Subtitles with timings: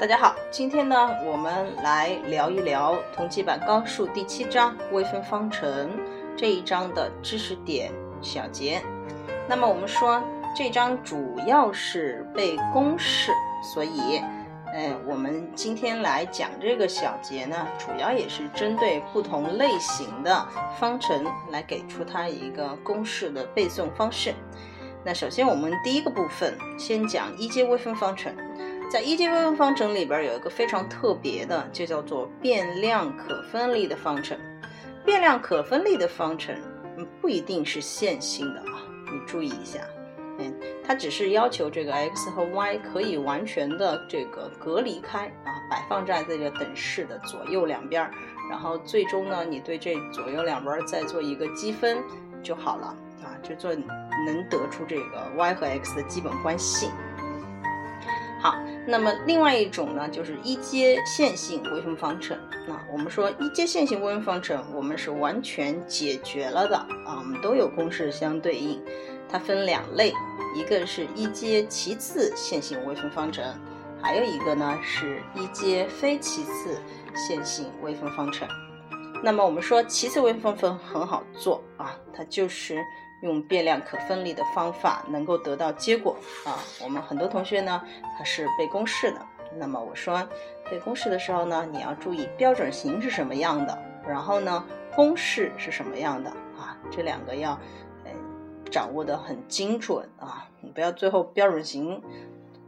[0.00, 5.90] 大家好，今天呢，我们来聊一聊同济版高数第七章微分方程
[6.34, 7.92] 这一章的知识点
[8.22, 8.80] 小结。
[9.46, 10.22] 那么我们说
[10.56, 13.30] 这章主要是背公式，
[13.62, 14.22] 所以，
[14.72, 20.48] 呃，我们今天来讲这个小节呢，主要也是针对不同类型的
[20.78, 24.32] 方程来给出它一个公式的背诵方式。
[25.04, 28.34] 那首先我们第一个部分先讲一阶微分方程。
[28.90, 34.36] 在一阶微分方程里边有一个非常特别的，就叫做变量可分立的方程。
[35.04, 36.52] 变量可分立的方程，
[36.96, 38.82] 嗯，不一定是线性的啊，
[39.12, 39.78] 你注意一下，
[40.38, 40.52] 嗯，
[40.84, 48.10] 它只是要求这个 x 和 y 可以完全的这个隔离开啊，摆放在这个等式的左右两边，
[48.50, 52.02] 然后最终呢，你对这左右两边再做一个积分
[52.42, 52.86] 就好了
[53.22, 53.72] 啊，就做
[54.26, 56.90] 能得出这个 y 和 x 的基本关系。
[58.86, 62.36] 那么另外一种呢，就是一阶线性微分方程。
[62.66, 68.82] 那我们说一阶线性微分方程，我们是完全解决了的啊，我们都有公式相对应。
[69.28, 70.12] 它分两类，
[70.56, 73.44] 一个是一阶其次线性微分方程，
[74.02, 76.76] 还有一个呢是一阶非其次
[77.14, 78.48] 线性微分方程。
[79.22, 82.82] 那么我们说其次微分方程很好做啊，它就是。
[83.22, 86.58] 用变量可分离的方法能够得到结果啊！
[86.82, 87.82] 我们很多同学呢，
[88.16, 89.20] 他是背公式的。
[89.56, 90.26] 那么我说
[90.70, 96.78] 背公式的时候呢，你要注意标准型是什么样的，然后呢，公式是什么样的啊？
[96.90, 97.58] 这两个要
[98.04, 98.12] 嗯
[98.70, 100.48] 掌握的很精准啊！
[100.60, 102.02] 你不要最后标准型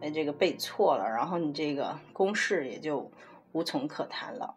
[0.01, 3.11] 哎这个背错了，然后你这个公式也就
[3.53, 4.55] 无从可谈了。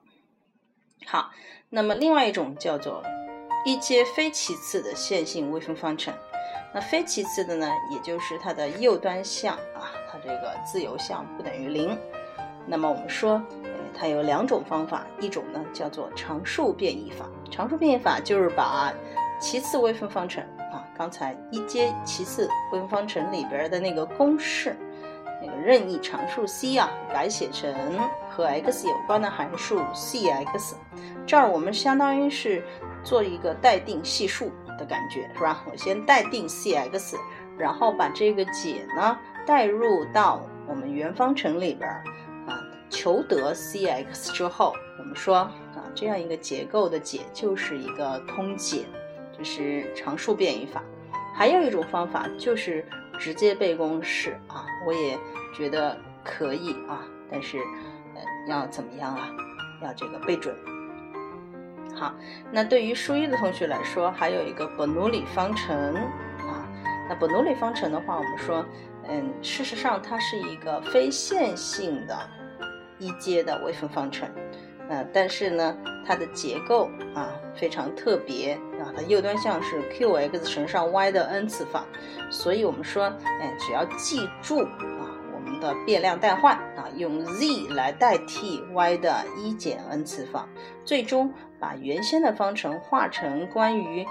[1.06, 1.32] 好，
[1.70, 3.02] 那么另外一种叫做。
[3.66, 6.14] 一阶非其次的线性微分方程，
[6.72, 11.98] 那非其次的呢，也就是它的右端项啊，它这个自由项不等于零。
[12.68, 17.26] 那么我们说，呃，它有两种方法，一种呢叫做常数变异法。
[17.50, 18.94] 常数变异法就是把
[19.40, 24.78] 其次微分方程啊，刚才一阶其次微分方程里边的那个公式，
[25.42, 27.74] 那个任意常数 c 啊，改写成
[28.30, 30.76] 和 x 有关的函数 c(x)。
[31.26, 32.64] 这儿我们相当于是。
[33.06, 35.64] 做一个待定系数的感觉是吧？
[35.72, 37.16] 我先待定 c(x)，
[37.58, 41.90] 然后把这个解呢带入到我们原方程里边
[42.48, 45.54] 啊，求得 c(x) 之后，我们说啊，
[45.94, 48.86] 这样一个结构的解就是一个通解，
[49.38, 50.84] 就是常数变异法。
[51.34, 52.84] 还有一种方法就是
[53.20, 55.18] 直接背公式啊，我也
[55.54, 57.60] 觉得可以啊，但是
[58.16, 59.30] 呃要怎么样啊？
[59.84, 60.56] 要这个背准。
[61.96, 62.14] 好，
[62.52, 66.68] 那对于数一的同学来说，还有一个伯努里方程啊。
[67.08, 68.66] 那伯努里方程的话，我们说，
[69.08, 72.18] 嗯，事实上它是一个非线性的
[73.00, 74.28] 一阶的微分方程，
[74.90, 81.86] 呃，但是呢，它的结构啊非常特别啊，它右端项是 q(x) 乘上 y 的 n 次方，
[82.30, 83.06] 所以我们说，
[83.40, 90.50] 哎，只要记住啊，我们的变量代换啊，用 z 来代替 y 的一减 n 次方，
[90.84, 91.32] 最终。
[91.60, 94.06] 把原先的方程化成关于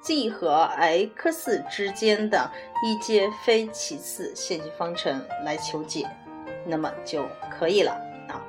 [0.00, 2.50] z 和 x 之间的
[2.84, 6.06] 一阶非其次线性方程来求解，
[6.66, 7.92] 那么就可以了
[8.28, 8.40] 啊。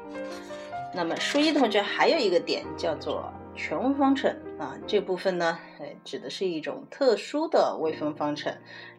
[0.94, 8.54] 那么数一同学还有一个点叫做全微方程啊，这部分呢，哎，指的是一种特殊的微分方程。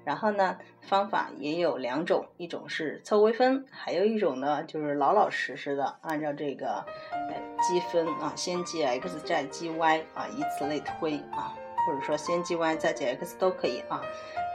[0.07, 11.53] 然后呢，方法也有两种，一种是凑微分，还有一种呢就是老老实实的按照这个呃积分啊，先记 x 再记 y 啊，以此类推啊，
[11.85, 14.01] 或者说先记 y 再记 x 都可以啊。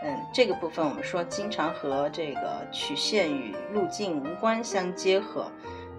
[0.06, 5.52] 嗯，这个部分我们说经常和这个曲线与路径无关相结合，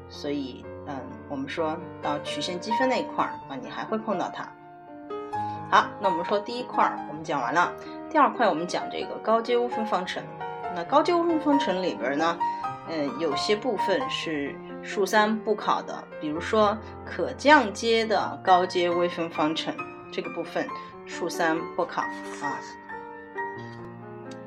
[0.08, 0.98] 所以嗯，
[1.28, 4.50] 我们说到曲线积分那一块儿啊，你还会碰到它。
[5.70, 7.70] 好，那我们说第一块儿我们讲完了。
[8.12, 10.22] 第二块我们讲这个高阶微分方程，
[10.76, 12.38] 那高阶微分方程里边呢，
[12.90, 16.76] 嗯，有些部分是数三不考的，比如说
[17.06, 19.74] 可降阶的高阶微分方程
[20.12, 20.68] 这个部分
[21.06, 22.60] 数三不考啊。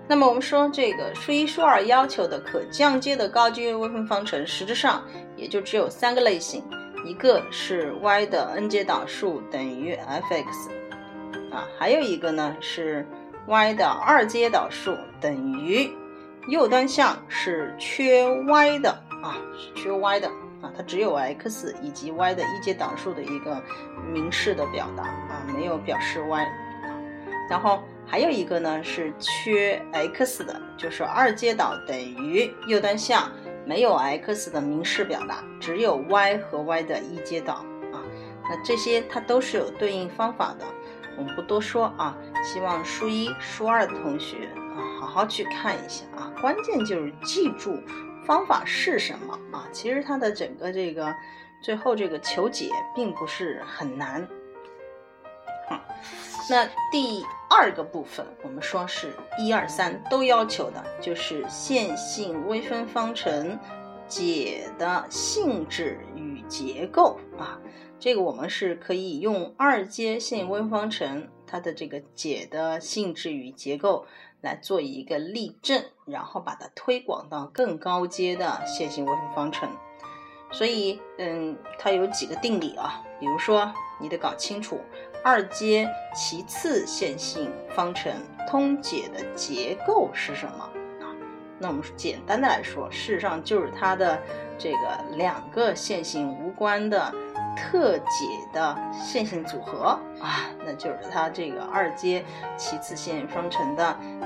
[0.08, 5.04] 那么我们说这个数一数二要求的可降阶的高阶微分方程，实质上
[5.36, 6.64] 也就只有三个类型，
[7.04, 10.70] 一个是 y 的 n 阶导数等于 f(x)，
[11.52, 13.04] 啊，还有一个呢是。
[13.48, 15.90] Y 的二阶导数等于
[16.48, 18.92] 右端项是缺 y 的
[19.24, 20.28] 啊，是缺 y 的
[20.62, 23.62] 啊，它只有 x 以及 y 的一阶导数的一个
[24.12, 26.50] 明示的表达啊，没有表示 y 啊。
[27.50, 33.32] 然后还有一个呢是缺 x 的，就是二阶导等于右端项
[33.66, 37.54] 没有 x 的明示表达，只有 y 和 y 的一阶导
[37.92, 38.02] 啊。
[38.48, 40.66] 那这些它都是有对应方法的，
[41.18, 42.18] 我们不多说啊。
[42.44, 46.32] 希望数一、数二的同学啊，好好去看一下啊。
[46.40, 47.82] 关键就是记住
[48.26, 49.68] 方法是什么啊。
[49.72, 51.14] 其实它的整个这个
[51.62, 54.28] 最后这个求解并不是很难。
[55.68, 55.82] 好，
[56.52, 63.58] 那第二个部分，我们说是一二三都要求的，就是线性微分方程
[64.08, 67.58] 解的性质与结构啊。
[67.98, 74.06] 这个我们是可以用二阶线性微分方程它的这个解的性质与结构
[74.42, 79.70] 来做一个例证，然后把它推广到更高阶的线性微分方程。
[80.52, 84.80] 所以，嗯，它有几个定理啊，比如说你得搞清楚
[85.24, 88.14] 二阶其次线性方程
[88.48, 90.64] 通解的结构是什么
[91.02, 91.16] 啊。
[91.58, 94.22] 那我们简单的来说，事实上就是它的
[94.60, 97.12] 这个两个线性无关的。
[97.56, 102.24] 特解的线性组合啊，那就是它这个二阶
[102.58, 104.22] 其次线性方程的嗯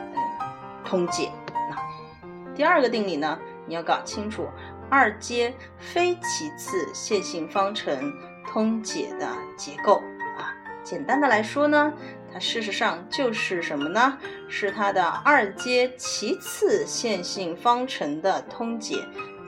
[0.83, 1.31] 通解。
[1.69, 4.47] 那第二个定理呢，你要搞清楚
[4.89, 8.11] 二阶非其次线性方程
[8.45, 10.01] 通解的结构
[10.37, 10.53] 啊。
[10.83, 11.93] 简单的来说呢，
[12.33, 14.17] 它事实上就是什么呢？
[14.47, 18.95] 是它的二阶其次线性方程的通解。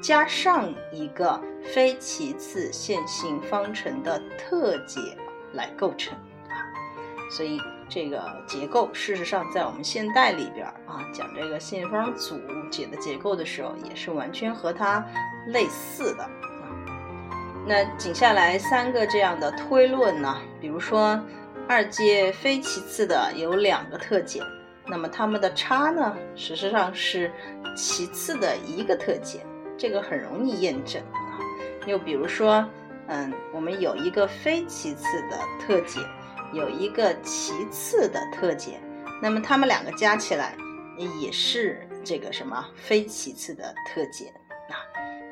[0.01, 5.00] 加上一个非其次线性方程的特解
[5.53, 6.18] 来构成
[6.50, 6.57] 啊，
[7.30, 12.39] 所以这个结构事实上在我们现代里边啊讲这个线性方程组
[12.71, 15.06] 解的结构的时候，也是完全和它
[15.48, 16.65] 类似的啊。
[17.68, 21.21] 那紧下来三个这样的推论呢，比如说
[21.68, 24.42] 二阶非其次的有两个特解，
[24.88, 27.31] 那么它们的差呢，事实上是
[27.77, 29.45] 其次的一个特解。
[29.81, 31.42] 这个很容易验证啊，
[31.88, 32.63] 又比如说，
[33.07, 36.00] 嗯，我们有一个非其次的特解，
[36.54, 38.80] 有一个其次的特解，
[39.24, 40.56] 那么它们两个加起来
[41.19, 44.31] 也是这个什么非其次的特解
[44.69, 44.86] 啊？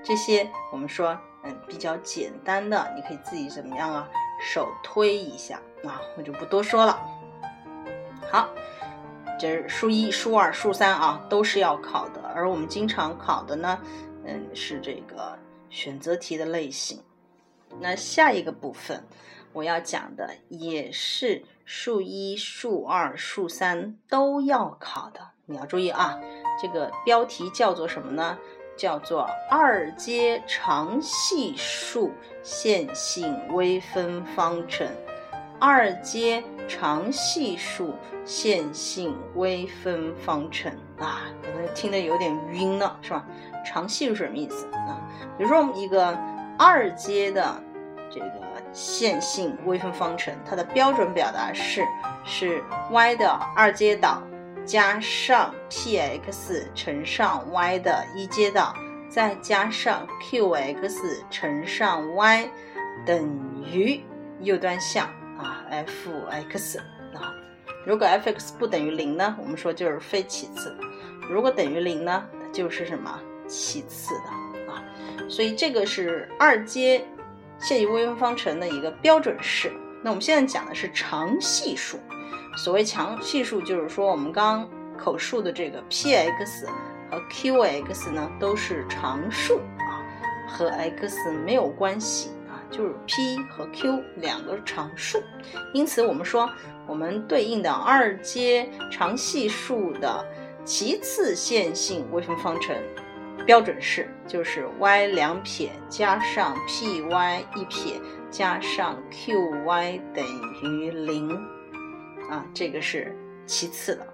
[0.04, 4.10] 这些我们说，嗯，比较简单的，你可以自己怎么样啊？
[4.42, 7.00] 手推一下啊，我就不多说了。
[8.32, 8.50] 好，
[9.40, 13.80] 这是数一、数二、数三啊，都是要考的，而我们经常考的呢。
[14.32, 15.38] 嗯，是这个
[15.70, 17.02] 选择题的类型。
[17.80, 19.04] 那下一个部分
[19.54, 25.20] 我要讲的也是数一、数二、数三都要考的。
[25.46, 26.20] 你要注意啊，
[26.62, 28.38] 这个标题叫做什么呢？
[28.78, 32.12] 叫做二阶常系数
[32.42, 34.88] 线性微分方程。
[35.60, 37.94] 二阶常系数
[38.24, 43.26] 线性微分方程啊，可能听得有点晕了，是吧？
[43.66, 45.02] 常系数什么意思啊？
[45.38, 46.18] 比如说我们一个
[46.58, 47.62] 二阶的
[48.10, 48.32] 这个
[48.72, 51.84] 线性微分方程，它的标准表达式
[52.24, 54.22] 是 y 的二阶导
[54.64, 58.74] 加上 p(x) 乘上 y 的一阶导，
[59.10, 62.48] 再加上 q(x) 乘上 y
[63.06, 63.28] 等
[63.74, 64.04] 于
[64.42, 66.78] 右端项啊 f(x)
[67.14, 67.34] 啊。
[67.86, 70.70] 如果 f(x) 不等于零呢，我们说就是非其次；
[71.30, 73.20] 如果等于零呢，它就是什么？
[73.48, 74.84] 其次的啊，
[75.28, 77.04] 所以这个是二阶
[77.58, 79.72] 线性微分方程的一个标准式。
[80.04, 81.98] 那我们现在讲的是常系数。
[82.56, 86.68] 所谓常系数，就是说我们刚口述的这个 p(x)
[87.10, 90.06] 和 q(x) 呢都是常数啊，
[90.48, 92.30] 和 x 没有关系，
[92.70, 95.22] 就是 p 和 q 两个常数。
[95.74, 96.50] 因此我们说，
[96.88, 100.26] 我们对应的二阶常系数的
[100.64, 102.76] 其次线性微分方程。
[103.46, 108.00] 标准式就是 y 两撇加上 py 一撇
[108.30, 110.24] 加上 qy 等
[110.62, 111.32] 于零
[112.30, 113.16] 啊，这个是
[113.48, 114.06] 其次的。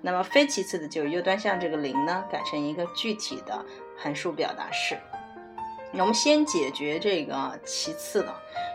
[0.00, 3.62] 那么非其次的就是右端项这个零呢，改成一个具体的
[3.96, 4.96] 函数表达式。
[5.92, 8.28] 那我们先解决这个其次的，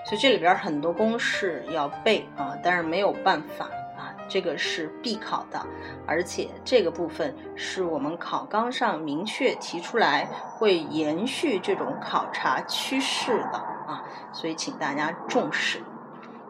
[0.05, 3.65] 所以这里边很多公式要背啊，但是没有办法
[3.97, 4.15] 啊。
[4.27, 5.63] 这个是必考的，
[6.07, 15.83] 而且这个部分是我们考纲上明确提出来会延续这种考察趋势的啊，所以请大家重视。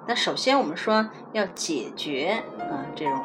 [0.07, 3.21] 那首先我们说要解决啊这种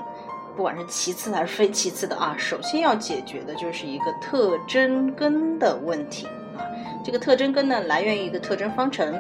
[0.57, 6.27] 不管是其次还是非其次的啊，首先要解决的就是一个特征根的问题。
[7.05, 9.19] 这个特征根呢来源于一个特征方程，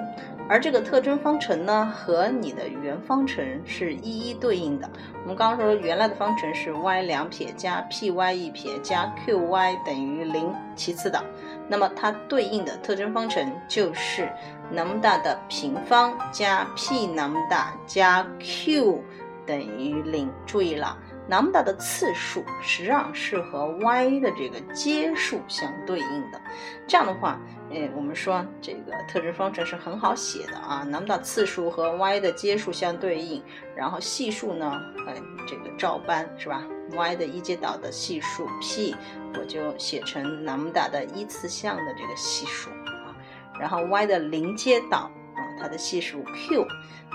[0.48, 4.88] 而这个特征方程呢，和你的原方程是一一对应的。
[5.22, 11.22] 我们刚刚说原来的方程是 y 两撇加 py 一撇加 qy 等于零，其次的，
[11.66, 14.28] 那么它对应的特征方程就是
[14.74, 19.02] lambda 的平方加 p lambda 加 q
[19.46, 20.30] 等于零。
[20.44, 20.96] 注意了。
[21.30, 26.40] lambda 的次数实际上是和 y 的这个阶数相对应的，
[26.86, 27.38] 这样的话，
[27.70, 30.86] 哎，我们说这个特征方程是很好写的啊。
[30.90, 33.42] lambda 次数和 y 的阶数相对应，
[33.76, 35.14] 然后系数呢，哎，
[35.46, 38.94] 这个照搬是吧？y 的一阶导的系数 p，
[39.38, 43.14] 我就写成 lambda 的一次项的这个系数啊，
[43.60, 46.66] 然后 y 的零阶导啊，它的系数 q，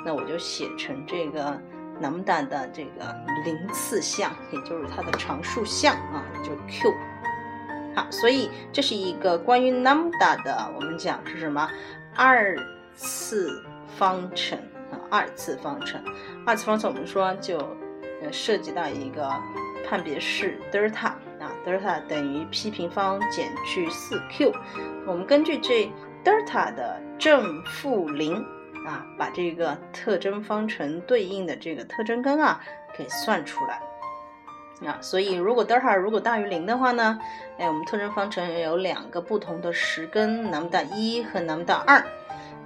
[0.06, 1.60] 那我就写成这个。
[2.02, 6.92] lambda 的这个零次项，也就是它的常数项啊，就 q。
[7.96, 11.70] 好，所以这是一个关于 lambda 的，我们讲是什么？
[12.16, 12.58] 二
[12.94, 13.64] 次
[13.98, 14.58] 方程
[14.92, 16.02] 啊，二次方程。
[16.46, 17.58] 二次方程我们说就
[18.22, 19.32] 呃涉及到一个
[19.88, 21.10] 判别式德尔塔
[21.40, 24.54] 啊，德尔塔等于 p 平方减去四 q。
[25.06, 25.92] 我们根据这
[26.24, 28.46] 德尔塔的正负零。
[28.86, 32.60] 啊，把这个特征方程对应的这个特征根啊
[32.98, 33.82] 给算出来
[34.86, 37.20] 啊，所以如果德尔塔如果大于零的话呢，
[37.58, 42.06] 哎，我们特征方程有两个不同的实根，lambda 一和 lambda 二，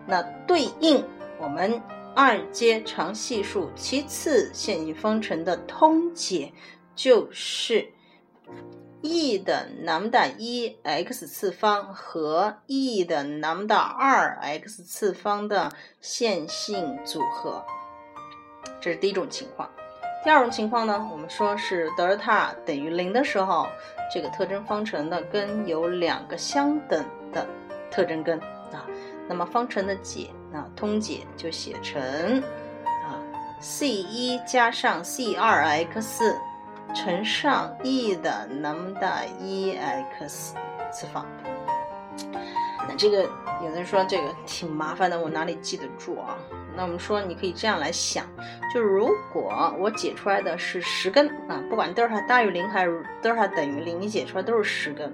[0.06, 1.04] 那对应
[1.40, 1.82] 我们
[2.16, 6.54] 二阶常系数其次线性方程的通解
[6.96, 7.90] 就是。
[9.04, 15.72] e 的 lambda 一 x 次方和 e 的 lambda 二 x 次方的
[16.02, 17.64] 线性组合，
[18.82, 19.70] 这是第一种情况。
[20.28, 23.66] 第二种情况呢，我们说是德尔塔等于零的时候，
[24.14, 27.48] 这个特征方程的根有两个相等的
[27.90, 28.38] 特征根
[28.74, 28.86] 啊，
[29.30, 32.44] 那么方程的解啊通解就写成
[33.06, 33.16] 啊
[33.62, 36.36] c 一加上 c 二 x。
[36.94, 40.56] 乘上 e 的 lambda 一 x
[40.92, 41.26] 次方，
[42.88, 43.24] 那这个
[43.64, 46.38] 有人说这个挺麻烦的，我哪里记得住啊？
[46.78, 48.24] 那我们说你可以这样来想，
[48.72, 55.12] 就如果我解出来的是十根啊，不管德尔塔大于零还是德尔塔等于零，你解出来都是十根，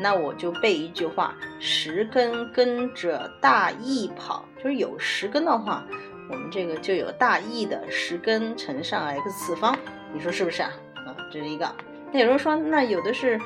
[0.00, 5.84] 那我就背一句话：十根跟着大 E 跑，就是有十根的话，
[6.30, 9.78] 我们这个就有大 E 的十根乘上 x 次方，
[10.14, 10.70] 你说是不是啊？
[10.94, 11.70] 啊，这是一个。
[12.10, 13.38] 那有人说，那有的是，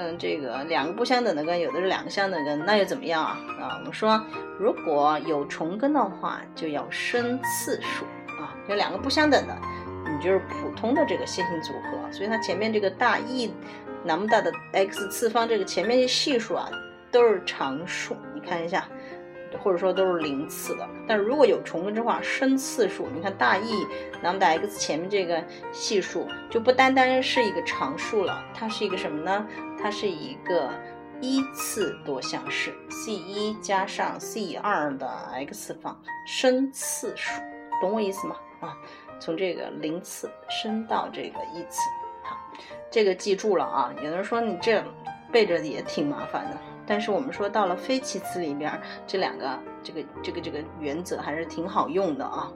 [0.00, 3.36] 嗯，这个两个不相等的根，有的是两个相等根，那又怎么样啊？
[3.60, 4.24] 啊，我们说，
[4.56, 8.04] 如果有重根的话，就要生次数
[8.40, 8.54] 啊。
[8.68, 9.58] 有两个不相等的，
[10.08, 13.52] 你就是普通的这个线性组合，所以它前面这个大 E
[14.04, 16.70] 那么大的 x 次方这个前面的系数啊，
[17.10, 18.16] 都是常数。
[18.32, 18.88] 你看一下。
[19.64, 23.86] 或者说都是零次的，但如果有重根之话，生次数，你看大 E
[24.22, 29.46] lambda x 前面这个系数就不单单是一个常数了，它是一个什么呢？
[29.80, 30.70] 它是一个
[31.20, 37.40] 一次多项式，c 一加上 c 二的 x 方升次数，
[37.80, 38.36] 懂我意思吗？
[38.60, 38.76] 啊，
[39.20, 41.80] 从这个零次升到这个一次，
[42.22, 42.36] 好，
[42.90, 43.94] 这个记住了啊。
[44.02, 44.82] 有人说你这
[45.32, 46.56] 背着也挺麻烦的。
[46.86, 52.50] 但是我们说到了非齐次里边，这两个这个这个这个原则还是挺好用的啊。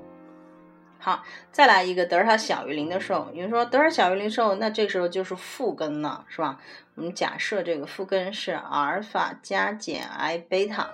[1.05, 6.61] 好，再来一个德尔塔小于零的时候，有人说德尔塔小于零的时候，那这时候就是负根了，是吧？
[6.95, 10.89] 我们假设这个负根是阿尔法加减 i 贝塔，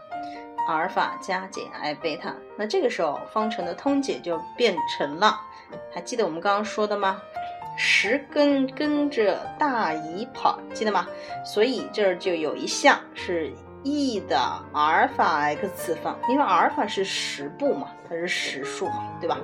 [0.66, 5.38] 阿尔法加减 i 贝塔，那这个时候方程的通解就变成了，
[5.92, 7.20] 还记得我们刚刚说的吗？
[7.76, 11.06] 十根跟着大姨跑，记得吗？
[11.44, 14.38] 所以这儿就有一项是 e 的
[14.73, 19.38] 阿尔法 x 次方，因为阿尔法是实部嘛，它是实数嘛，对吧？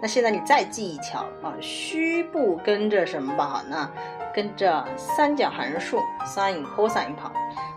[0.00, 3.90] 那现在你再记一条啊，虚部跟着什么跑呢？
[4.34, 7.30] 跟着三角函数 sin cosine 跑。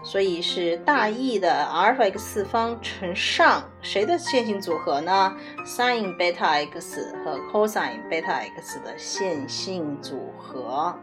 [0.03, 5.35] 所以是大 E 的阿尔法 x 次方乘上谁的线性组合呢
[5.65, 10.97] ？sin 贝塔 x 和 cos 贝塔 x 的线性组合啊。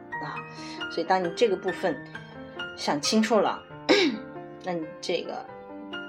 [0.93, 2.01] 所以当你这个部分
[2.77, 3.61] 想清楚了，
[4.65, 5.45] 那你这个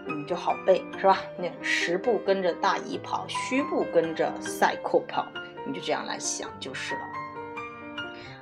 [0.08, 1.18] 你就好背是吧？
[1.38, 5.28] 那实步跟着大姨跑，虚步跟着 cycle 跑，
[5.66, 7.02] 你就这样来想就是了。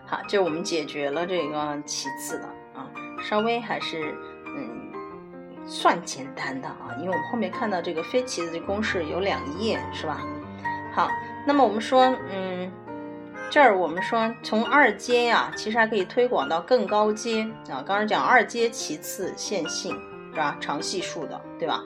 [0.06, 2.90] 好，这我们解决了这个其次的啊，
[3.22, 4.16] 稍微还是。
[4.54, 4.92] 嗯，
[5.66, 10.20] 算简单的啊，因为我们后面看到这个非齐的公式有两页，是吧？
[10.94, 11.08] 好，
[11.48, 12.70] 那么我们说，嗯，
[13.52, 17.84] 这儿我们说从二阶呀，其实还可以推广到更高阶啊。
[17.86, 19.94] 刚刚讲二阶其次线性
[20.32, 20.56] 是吧？
[20.62, 21.84] 常系数的，对吧？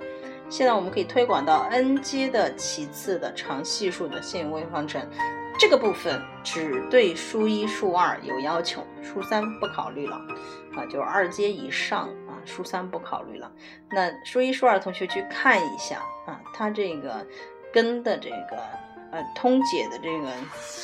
[0.47, 5.01] 现在我们可以推广到 n 阶的其次的常系数的线性微方程。
[5.57, 10.17] 这个部分只对数一、数二有要求，数三不考虑了
[10.75, 13.51] 啊，就是二阶以上啊，数三不考虑了。
[13.89, 17.25] 那数一、数二同学去看一下啊，它这个
[17.73, 18.61] 根的这个
[19.15, 20.29] 呃通解的这个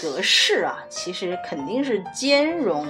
[0.01, 2.87] 格式啊，其实肯定是兼容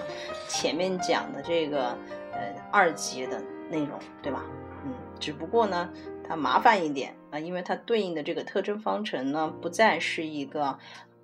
[0.47, 1.97] 前面讲的这个
[2.31, 4.43] 呃二阶的内容，对吧？
[4.85, 5.89] 嗯，只不过呢，
[6.27, 10.77] 它麻烦一点啊，因为它对应的这个特征方程呢，不再是一个。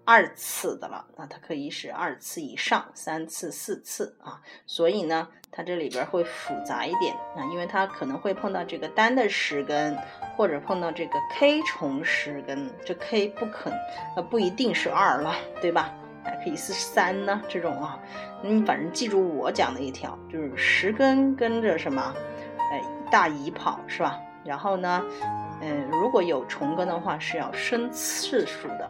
[0.09, 9.97] 二次的了，那它可以是二次以上，三次、四次啊，所以呢，它这里边会复杂一点啊，因为它可能会碰到这个单的十根，
[10.37, 13.73] 或者碰到这个 k 重十根，这 k 不肯
[14.15, 15.93] 呃不一定是二了，对吧？
[16.23, 17.99] 还可以是三呢，这种啊，
[18.41, 22.15] 你反正记住我讲的一条，就是十根跟着什么，
[22.71, 24.17] 哎，大乙跑是吧？
[24.45, 25.03] 然后呢，
[25.59, 28.89] 嗯，如果有重根的话，是要升次数的。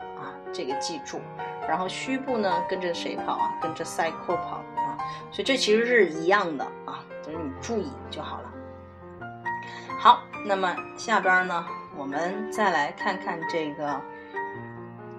[0.54, 1.22] 这个记住，
[1.68, 3.58] 然后虚部呢跟着谁跑啊？
[3.62, 4.98] 跟着 cycle 跑啊，
[5.32, 8.52] 所以这其实是一样的啊，就是你注意就好了。
[10.00, 14.00] 好，那么下边呢，我们再来看看这个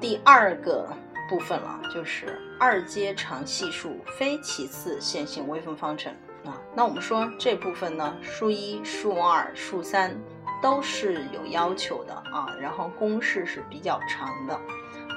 [0.01, 0.89] 第二个
[1.29, 6.13] 部分了，就是二阶常系数非其次线性微分方程
[6.45, 6.57] 啊。
[6.75, 10.17] 那我们说这部分呢，数一、数二、数三
[10.63, 14.59] 都是有要求的啊，然后公式是比较长的。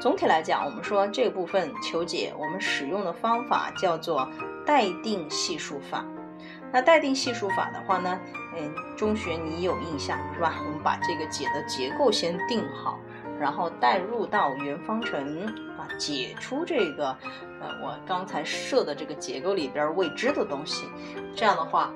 [0.01, 4.27] 总体来讲，我们说这部分求解，我们使用的方法叫做
[4.65, 6.03] 待定系数法。
[6.71, 8.19] 那待定系数法的话呢，
[8.57, 10.55] 嗯，中学你有印象是吧？
[10.65, 12.97] 我们把这个解的结构先定好，
[13.39, 15.45] 然后代入到原方程
[15.77, 17.15] 啊，解出这个
[17.61, 20.87] 呃我刚才设的这个结构里边未知的东西。
[21.35, 21.93] 这样的话，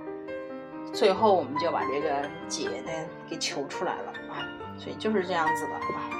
[0.93, 2.91] 最后我们就把这个解呢
[3.27, 4.45] 给求出来了啊。
[4.77, 6.14] 所以就是这样子的啊。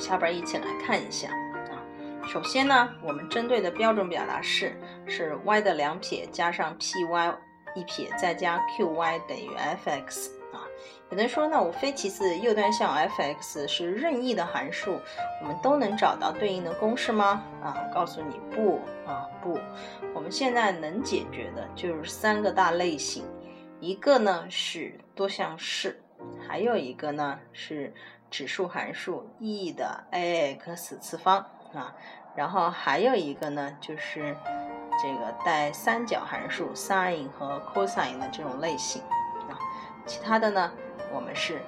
[0.00, 1.78] 下边一起来看一下啊。
[2.26, 4.74] 首先呢，我们针对的标准表达式
[5.06, 7.34] 是 y 的两撇加上 py
[7.74, 10.66] 一撇再加 qy 等于 f(x) 啊。
[11.10, 14.98] 有的人说，那我非其次右端项 f(x) 是任意的函数，
[15.42, 17.42] 我们都能找到对应的公式吗？
[17.62, 19.58] 啊，我告诉你不啊不。
[20.14, 23.24] 我们现在能解决的就是三个大类型，
[23.80, 26.00] 一个呢是多项式，
[26.46, 27.92] 还有一个呢是。
[28.30, 31.94] 指数函数 e 的 ax 次方啊，
[32.34, 34.36] 然后还有一个呢，就是
[35.02, 39.02] 这个带三角函数 sin 和 cosine 的这种类型
[39.48, 39.58] 啊，
[40.06, 40.72] 其他的呢，
[41.12, 41.60] 我们是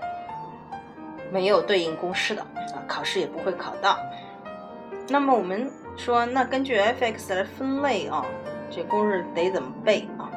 [1.32, 3.98] 没有对应公式的啊，考试也不会考到。
[5.08, 8.24] 那么我们说，那根据 f(x) 来分类啊，
[8.70, 10.30] 这公式得怎么背啊？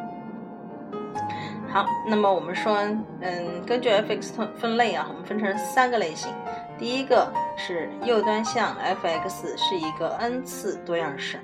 [1.75, 2.73] 好，那么我们说，
[3.19, 6.33] 嗯，根据 f(x) 分分类啊，我们分成三个类型。
[6.79, 11.38] 第一个是右端项 f(x) 是一个 n 次多样式。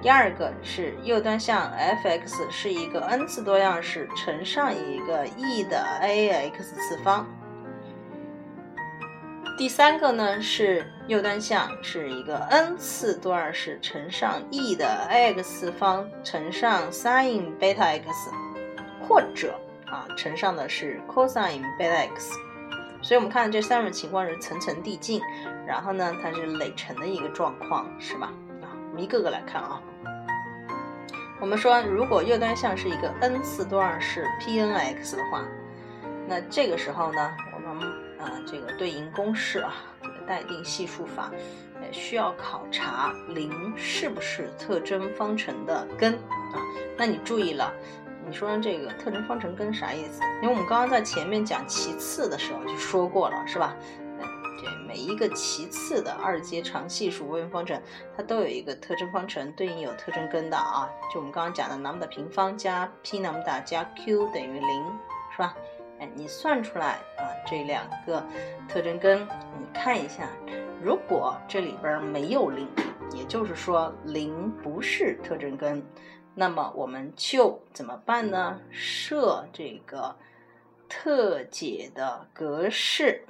[0.00, 7.26] 第二个是右端项 f(x) 是一个 n 次多样式乘上一个 e 的 ax 次方。
[9.58, 18.04] 第三个呢是右端项是一个 n 次多样式乘上 e 的 ax 次方乘上 sin 贝塔 x。
[19.06, 19.54] 或者
[19.86, 22.32] 啊，乘上的是 cosine beta x，
[23.02, 25.20] 所以我们看这三种情况是层层递进，
[25.66, 28.32] 然后呢，它是累乘的一个状况，是吧？
[28.62, 29.80] 啊，我们一个个来看啊。
[31.40, 35.44] 我们说，如果右端项是一个 n 次多样式 p n x 的话，
[36.26, 37.86] 那这个时候呢，我们
[38.18, 41.30] 啊，这个对应公式啊，这个待定系数法，
[41.74, 46.56] 呃，需要考察零是不是特征方程的根啊？
[46.96, 47.70] 那你注意了。
[48.26, 50.22] 你说这个特征方程根啥意思？
[50.42, 53.76] 因为我们刚刚在前面讲其次的时候就说过了，是吧？
[54.56, 57.80] 这每一个其次的二阶常系数微分方程，
[58.16, 60.88] 它都有一个特征方程对应有特征根的啊。
[61.12, 64.84] 就我们刚刚讲的 lambda 平方加 p lambda 加 q 等于零，
[65.32, 65.54] 是吧？
[65.98, 68.24] 哎，你算出来啊，这两个
[68.68, 69.22] 特征根，
[69.58, 70.28] 你看一下，
[70.82, 72.68] 如果这里边没有零，
[73.12, 75.84] 也就是说零不是特征根。
[76.34, 78.60] 那么我们就怎么办呢？
[78.70, 80.16] 设这个
[80.88, 83.24] 特解的格式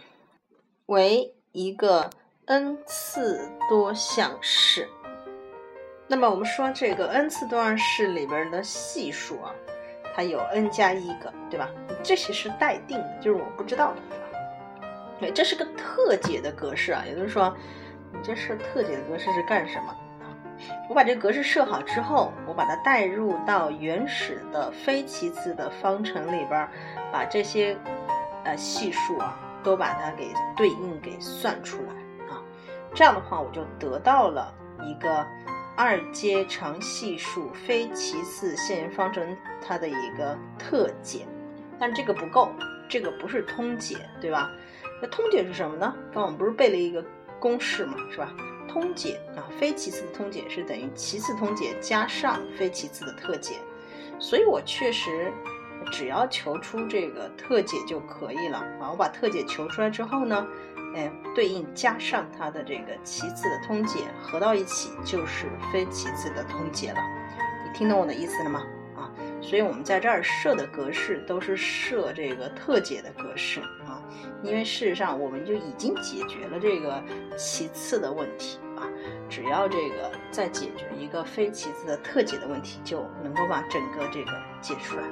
[0.87, 2.11] 为一个
[2.47, 4.89] n 次多项式。
[6.07, 9.55] 那么我们说这个 n 次多项式里边的系数啊，
[10.15, 11.71] 它有 n 加一个，对吧？
[12.03, 14.25] 这些是待定的，就是我不知道的，对吧？
[15.21, 17.55] 对，这是个特解的格式啊，也就是说，
[18.13, 19.95] 你这是特解的格式是干什么？
[20.89, 26.69] 我把这个格式设好之后，我把它带入到原始的非其次的方程里边，
[27.13, 27.77] 把这些
[28.45, 31.95] 呃系数啊，都把它给对应给算出来
[32.33, 32.43] 啊。
[32.95, 35.27] 这样的话，我就得到了一个
[35.77, 39.37] 二阶常系数非齐次线性方程
[39.67, 41.27] 它的一个特解。
[41.79, 42.49] 但这个不够，
[42.89, 44.49] 这个不是通解，对吧？
[45.03, 45.93] 那通解是什么呢？
[46.13, 47.05] 刚我们不是背了一个
[47.41, 48.33] 公式嘛，是吧？
[48.75, 53.55] 通解啊，非齐次的通解是等于齐次通解加上非齐次的特解。
[54.19, 55.33] 所以我确实
[55.93, 58.91] 只要求出这个特解就可以了啊！
[58.91, 60.45] 我把特解求出来之后呢，
[60.97, 66.99] 哎，对应加上它的这个齐次的通解，合到一起就是非齐次的通解了。
[67.65, 68.67] 你听懂我的意思了吗？
[68.97, 69.11] 啊，
[69.41, 74.03] 所以我们在这儿设的格式都是设这个特解的格式啊，
[74.43, 77.01] 因为事实上我们就已经解决了这个
[77.37, 78.59] 其次的问题。
[78.77, 78.89] 啊
[79.29, 85.03] 只要这个再解决一个非齐次的特解的问题，就能够把整个这个解出来。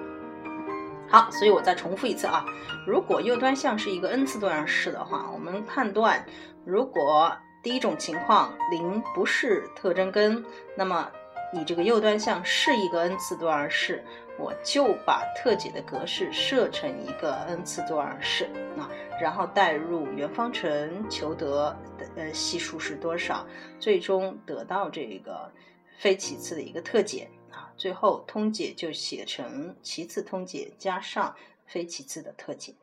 [1.09, 2.45] 好，所以我再重复一次啊，
[2.87, 6.25] 如果右端项是一个 n 次多样式的话，我们判断，
[6.65, 10.45] 如果第一种情况零不是特征根，
[10.77, 11.11] 那么
[11.53, 14.03] 你这个右端项是一个 n 次多样式。
[14.39, 18.47] 我就把特解的格式设成一个 n 次多样式
[18.79, 18.89] 啊，
[19.21, 21.77] 然后代入原方程，求得
[22.17, 23.47] 呃系数是多少，
[23.79, 25.51] 最终得到这个
[25.99, 31.35] 非齐次的一个特解啊，最后通解就写成齐次通解加上
[31.67, 32.75] 非齐次的特解。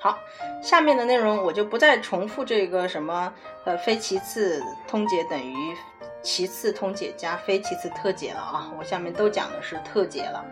[0.00, 0.18] 好，
[0.62, 3.32] 下面的内容我就不再重复这个什么
[3.64, 5.76] 呃非齐次通解等于。
[6.22, 10.42] 其次通解加非其次特解了啊，我下面都讲的是特解了。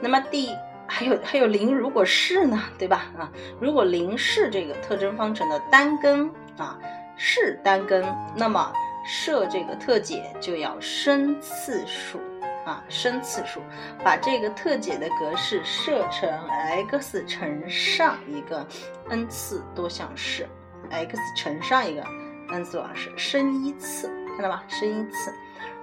[0.00, 0.48] 那么第
[0.94, 3.06] 还有还有零如果是呢，对吧？
[3.16, 6.78] 啊，如果零是这个特征方程的单根啊，
[7.16, 8.04] 是单根，
[8.36, 8.70] 那么
[9.02, 12.20] 设这个特解就要升次数
[12.66, 13.62] 啊，升次数，
[14.04, 18.64] 把这个特解的格式设成 x 乘上一个
[19.08, 20.46] n 次多项式
[20.90, 22.04] ，x 乘上一个
[22.50, 24.10] n 次多项式，升一次。
[24.36, 25.32] 看到吧，升一次。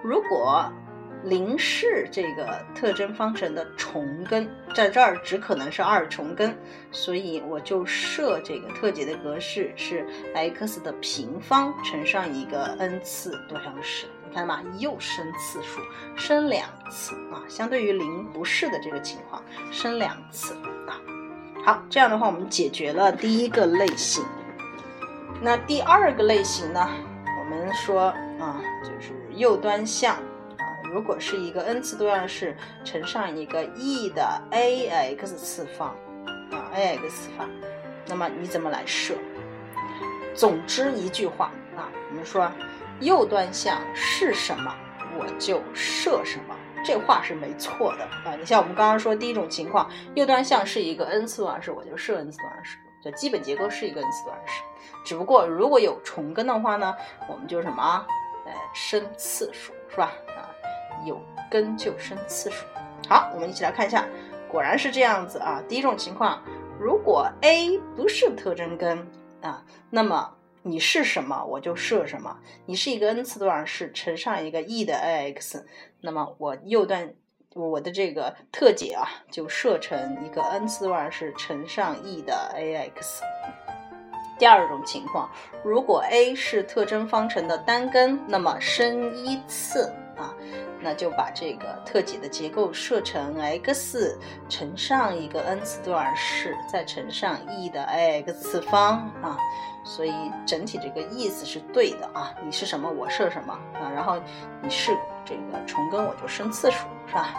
[0.03, 0.71] 如果
[1.23, 6.57] 零是这个特征方程的重根，在这儿只可能是二重根，
[6.91, 14.07] 所以我就设这个特解的格式是 x 的平方乘上一个 n 次多项式。
[14.27, 14.63] 你看吧？
[14.77, 15.81] 又升次数，
[16.15, 17.43] 升两次啊。
[17.47, 20.53] 相对于零不是的这个情况，升两次
[20.87, 21.01] 啊。
[21.65, 24.23] 好，这样的话我们解决了第一个类型。
[25.41, 26.87] 那第二个类型呢？
[27.39, 28.13] 我们说。
[28.39, 30.15] 啊，就是右端项，
[30.91, 35.89] 如果是一个 n 次多样式乘上一个 e 的 ax 次方
[36.51, 37.49] 啊，ax 次方，
[38.07, 39.13] 那么你怎么来设？
[40.33, 42.51] 总之一句话啊，我们说
[43.01, 44.73] 右端项是什么，
[45.17, 48.35] 我就设什么，这话是没错的啊。
[48.39, 54.63] 你像我们刚刚说第一种情况，右端项是一个 n 次多样式，我就设 n 次多样式，就基本结构是一个 n 次多样式。
[55.05, 56.95] 只不过如果有重根的话呢，
[57.27, 58.05] 我们就什么？
[58.45, 60.11] 呃升次数是吧？
[60.29, 60.48] 啊，
[61.05, 62.65] 有根就升次数。
[63.07, 64.05] 好，我们一起来看一下，
[64.51, 65.63] 果然是这样子啊。
[65.67, 66.43] 第一种情况，
[66.79, 69.07] 如果 a 不是特征根
[69.41, 72.37] 啊，那么你是什么我就设什么。
[72.65, 75.63] 你是一个 n 次多样式乘上一个 e 的 ax，
[76.01, 77.13] 那么我右段
[77.55, 83.21] 我的这个特解啊就设成一个 n 次多样式乘上 e 的 ax。
[84.37, 85.29] 第二种情况，
[85.63, 90.33] 如果 a 是特征方程的单根，那么升一次啊，
[90.81, 99.37] 那就把这个特解的结构设成 x 乘上一个 n 次多样式，再乘上 e 的 ax 次方啊，
[99.83, 100.13] 所以
[100.45, 102.33] 整体这个意思是对的啊。
[102.45, 104.19] 你是什么，我设什么啊，然后
[104.61, 107.33] 你是这个重根，我就升次数，是吧？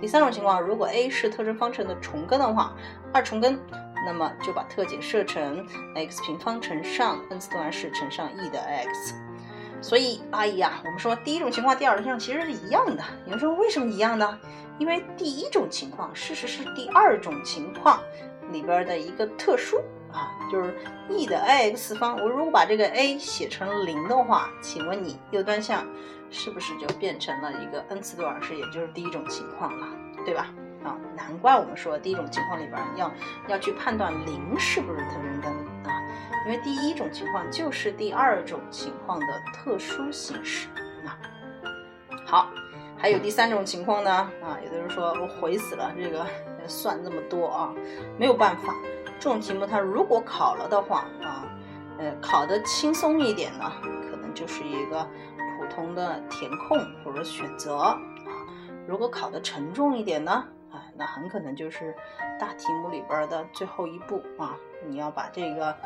[0.00, 2.72] 第三种情况，如果 a 是特征方程的重根的话，
[3.12, 3.58] 二重根。
[4.06, 9.14] 那么就把特解设成 x 平方乘上 n 次多样式乘上 e 的 x，
[9.84, 13.04] 所以哎呀，我们说第一种情况、第二种情况其实是一样的。
[13.26, 14.38] 有人说为什么一样呢？
[14.78, 18.00] 因为第一种情况事实是第二种情况
[18.50, 19.76] 里边的一个特殊
[20.10, 20.74] 啊，就是
[21.10, 22.16] e 的 ax 方。
[22.16, 25.86] 我如果把这个 a 写成零的话，请问你右端项
[26.30, 29.86] 是不是就变成了一个 n 次多样式，也就是第一种情况了，
[30.24, 30.48] 对吧？
[30.82, 33.12] 啊，难怪我们说第一种情况里边要
[33.48, 35.52] 要去判断零是不是特征根
[35.92, 35.93] 啊，
[36.44, 40.68] 因为第一种情况就是第二种情况的特殊形式
[41.06, 41.18] 啊。
[42.26, 42.48] 好，
[42.96, 46.26] 还有第三种情况呢啊，有的人说我悔死了，这个
[46.66, 47.74] 算那么多啊，
[48.18, 48.74] 没有办法，
[49.18, 51.46] 这种题目它如果考了的话啊，
[51.98, 53.72] 呃，考的轻松一点呢，
[54.10, 55.06] 可能就是一个
[55.58, 57.98] 普通的填空或者选择啊，
[58.86, 60.44] 如果考的沉重一点呢？
[60.72, 61.94] 啊，那很可能就是
[62.40, 64.56] 大题目里边的最后一步啊，
[64.88, 65.76] 你要把这个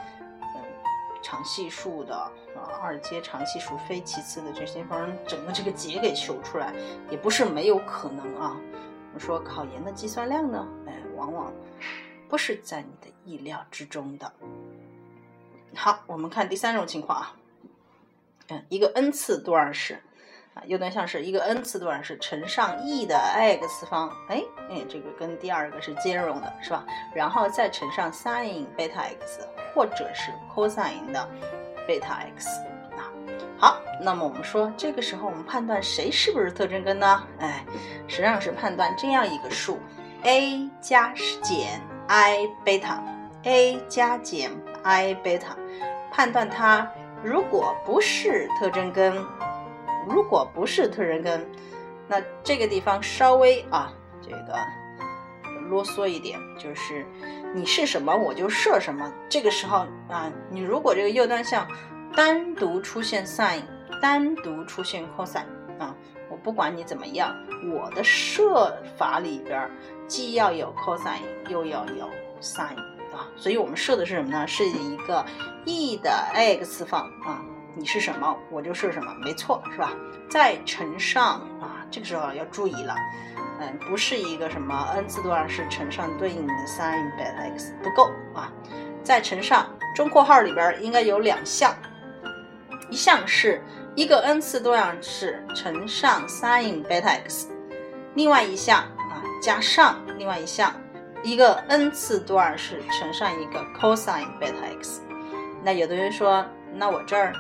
[1.21, 2.31] 嗯常系数的啊
[2.81, 6.73] 二阶常系数非其次的这些方整个这个解给求出来，
[7.11, 8.57] 也不是没有可能啊。
[9.15, 11.53] 我说考研的计算量呢，哎，往往
[12.29, 14.33] 不是在你的意料之中的。
[15.75, 17.37] 好，我们看第三种情况啊，
[18.49, 20.01] 嗯，一个 n 次多项式。
[20.67, 26.85] 右端项是一个 n 次段式乘上 e 的 x 方，哎哎，这个跟第二个是兼容的，是吧？
[27.15, 31.29] 然后再乘上 sin 贝塔 x 或者是 cosine 的
[31.87, 32.49] 贝塔 x
[32.97, 33.11] 啊。
[33.59, 37.23] 好，那么我们说这个时候我们判断谁是不是特征根呢？
[37.39, 37.65] 哎，
[38.07, 39.79] 实际上是判断这样一个数
[40.23, 43.03] a 加减 i 贝塔
[43.45, 44.51] ，a 加减
[44.83, 45.57] i 贝塔，
[46.11, 46.91] 判断它
[47.23, 49.15] 如果不是特征根。
[50.07, 51.47] 如果不是特征根，
[52.07, 54.59] 那这个地方稍微啊，这个
[55.69, 57.07] 啰嗦一点，就是
[57.55, 59.13] 你是什么我就设什么。
[59.29, 61.67] 这个时候啊，你如果这个右端项
[62.15, 63.63] 单独出现 sin，
[64.01, 65.37] 单独出现 cos
[65.79, 65.95] 啊，
[66.31, 67.35] 我不管你怎么样，
[67.73, 69.71] 我的设法里边
[70.07, 71.07] 既要有 cos
[71.49, 72.09] 又要有
[72.41, 72.77] sin
[73.13, 74.47] 啊，所以我们设的是什么呢？
[74.47, 75.25] 是一个
[75.65, 77.45] e 的 x 方啊。
[77.79, 79.93] 你是什么，我就是什么，没错，是吧？
[80.29, 82.97] 再乘上啊，这个时候要注意了，
[83.61, 88.51] 嗯，不是一个什么 n 次段式乘上对应的 sin 贝塔 x 不够啊，
[89.05, 91.73] 再乘上中括号里边应该有两项，
[92.91, 93.63] 一项是
[93.95, 97.49] 一个 n 次多样式乘上 sin 贝塔 x，
[98.15, 100.75] 另外一项啊加上另外一项
[101.23, 105.01] 一个 n 次多项式乘上一个 cosine 贝塔 x，
[105.63, 107.33] 那有的人说，那我这儿。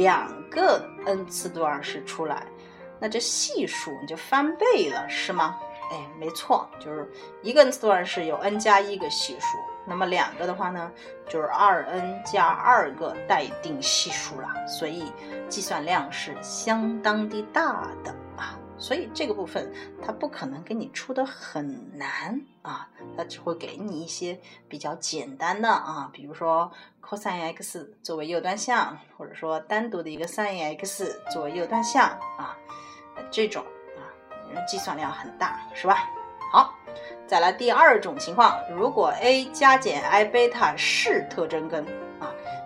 [0.00, 2.46] 两个 n 次段式出来，
[2.98, 5.58] 那这系数你就翻倍了，是吗？
[5.92, 7.06] 哎，没错，就是
[7.42, 10.90] 一个 n 次段式有 n 加一个系数，那么两个的话呢，
[11.28, 15.12] 就是二 n 加二个待定系数了，所以
[15.50, 18.14] 计算量是相当的大的。
[18.80, 19.70] 所以这个部分
[20.02, 32.56] 它不可能给你出的很难啊，它只会给你一些比较简单的啊，比如说 cosx 作为右端项，或者说单独的一个 sin x 作为右端项啊，
[33.30, 33.62] 这种
[33.96, 34.00] 啊，
[34.66, 36.08] 计算量很大，是吧？
[36.50, 36.74] 好，
[37.28, 41.86] 再来第二种情况，如果 a 加减 i 贝塔是特征根。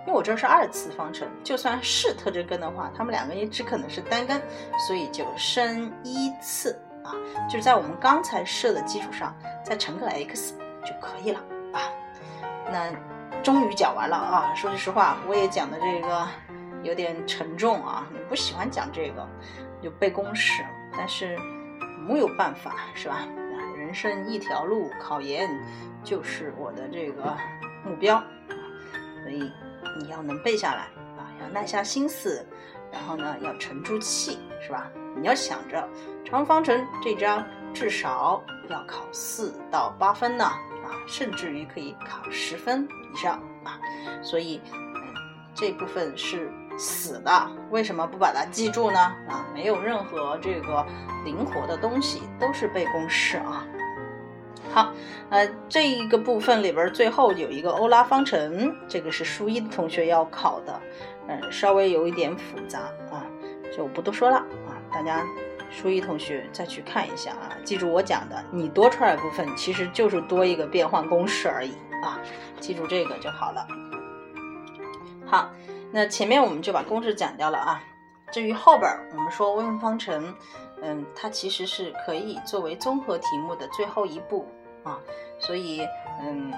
[0.07, 4.41] 因为我这是二次方程，就算是特征根的话，它们两个也只可能是单根，
[4.87, 7.17] 所以就升一次啊，
[7.49, 11.41] 就是在我们刚才设的基础上再乘个 x 就可以了
[11.73, 11.81] 啊。
[12.71, 12.93] 那
[13.43, 16.29] 终于讲完了啊，说句实话，我也讲的这个
[16.83, 19.27] 有点沉重啊，你不喜欢讲这个
[19.83, 20.63] 就背公式，
[20.95, 21.35] 但是
[22.07, 23.27] 没有办法是吧？
[23.75, 25.49] 人生一条路，考研
[26.03, 27.35] 就是我的这个
[27.87, 28.23] 目标，
[29.23, 29.51] 所以。
[29.97, 30.83] 你要能背下来
[31.17, 32.47] 啊，要耐下心思，
[32.93, 34.91] 然后呢，要沉住气，是吧？
[35.17, 35.89] 你要想着
[36.25, 43.79] 长方程这章至少要考四到八分呢，啊，甚至于可以考十分以上啊。
[44.23, 45.15] 所以，嗯，
[45.55, 48.99] 这部分是死的，为什么不把它记住呢？
[49.29, 50.85] 啊，没有任何这个
[51.25, 53.65] 灵活的东西，都是背公式啊。
[54.75, 54.93] 好，
[55.31, 60.81] 呃，这一个部分里边最后有一个欧拉方程，这个是初一的同学要考的，
[61.29, 63.25] 嗯，稍微有一点复杂啊，
[63.73, 65.25] 就不多说了啊，大家
[65.71, 71.71] 初一同学再去看一下啊，记住我讲的，你多出来部分其实就是多一个变换公式而已
[72.03, 72.19] 啊，
[72.59, 73.65] 记住这个就好了。
[75.25, 75.51] 好，
[75.93, 77.81] 那前面我们就把公式讲掉了啊，
[78.33, 80.35] 至于后边我们说微分方程，
[80.83, 84.45] 嗯，它其实是可以作为综合题目的最后一步。
[84.85, 85.01] 啊，
[85.39, 85.81] 所以，
[86.21, 86.53] 嗯，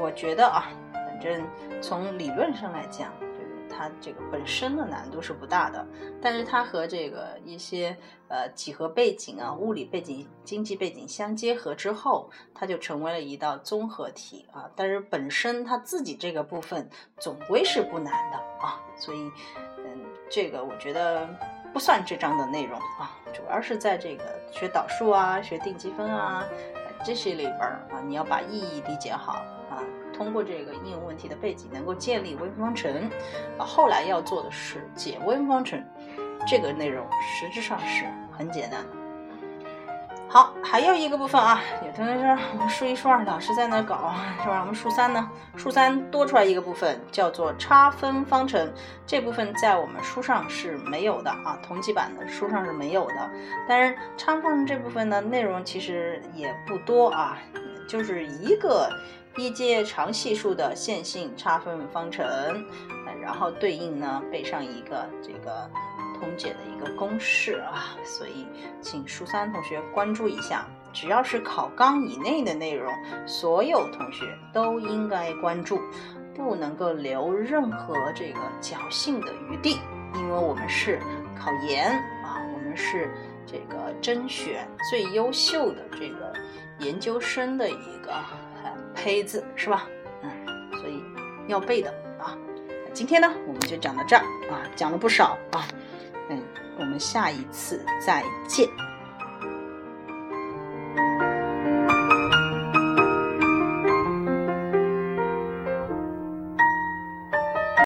[0.00, 1.46] 我觉得啊，反正
[1.82, 5.86] 从理论上来讲，就是它这个本身的难度是不大的，
[6.20, 7.96] 但是它和这个一些
[8.28, 14.70] 呃几何背景啊、物理背景、经济背景相结合之后，它就成为了一道综合题啊。
[14.74, 19.30] 但是本身它自己这个部分总归是不难的啊，所以，
[19.78, 20.00] 嗯，
[20.30, 21.28] 这个我觉得
[21.72, 26.46] 不算这章的内容啊，主要是在这个学导数啊、学定积分啊。
[27.04, 29.82] 这些里边啊，你要把意义理解好啊。
[30.14, 33.10] 通过这个应用问题的背景，能够建立微分方程
[33.58, 33.64] 啊。
[33.64, 35.82] 后来要做的是解微分方程，
[36.46, 38.84] 这个内容实质上是很简单。
[40.32, 44.60] 好，还有一个部分啊，有同学说我们数一数二老师在那搞是吧？
[44.60, 48.72] 我们数三呢，数三多出来一个部分叫做差分方程，
[49.06, 53.30] 这部分在我们书上是没有的啊，同级版的书上是没有的。
[53.68, 57.36] 但是差分这部分呢，内容其实也不多啊，
[57.86, 58.88] 就是一个
[59.36, 62.26] 一阶常系数的线性差分方程，
[63.20, 65.70] 然后对应呢背上一个这个。
[66.22, 68.46] 通解的一个公式啊，所以
[68.80, 70.64] 请初三同学关注一下。
[70.92, 72.92] 只要是考纲以内的内容，
[73.26, 75.80] 所有同学都应该关注，
[76.32, 79.80] 不能够留任何这个侥幸的余地，
[80.14, 81.00] 因为我们是
[81.36, 81.90] 考研
[82.22, 83.10] 啊，我们是
[83.44, 86.32] 这个甄选最优秀的这个
[86.78, 88.14] 研究生的一个
[88.94, 89.88] 胚子，是吧？
[90.22, 90.30] 嗯，
[90.78, 91.02] 所以
[91.48, 92.36] 要背的啊。
[92.92, 95.66] 今天呢，我们就讲到这儿啊，讲了不少啊。
[96.78, 98.91] 我们下一次再见。